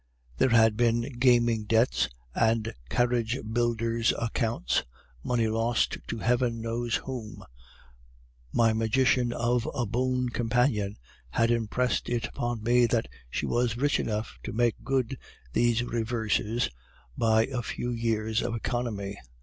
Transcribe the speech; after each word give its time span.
There 0.37 0.49
had 0.49 0.75
been 0.77 1.19
gaming 1.19 1.65
debts, 1.65 2.09
and 2.33 2.73
carriage 2.89 3.37
builders' 3.53 4.11
accounts, 4.17 4.81
money 5.23 5.45
lost 5.47 5.99
to 6.07 6.17
Heaven 6.17 6.59
knows 6.59 6.95
whom. 6.95 7.43
My 8.51 8.73
magician 8.73 9.31
of 9.31 9.69
a 9.75 9.85
boon 9.85 10.29
companion 10.29 10.97
had 11.29 11.51
impressed 11.51 12.09
it 12.09 12.25
upon 12.25 12.63
me 12.63 12.87
that 12.87 13.09
she 13.29 13.45
was 13.45 13.77
rich 13.77 13.99
enough 13.99 14.39
to 14.41 14.51
make 14.53 14.83
good 14.83 15.19
these 15.53 15.83
reverses 15.83 16.71
by 17.15 17.45
a 17.45 17.61
few 17.61 17.91
years 17.91 18.41
of 18.41 18.55
economy. 18.55 19.19